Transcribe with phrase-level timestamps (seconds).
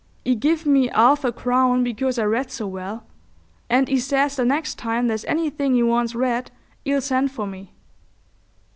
[0.25, 3.03] 'E give me 'arf a crown because I read so well.
[3.69, 6.49] And 'e says the next time there's anything 'e wants read
[6.87, 7.75] 'e'll send for me."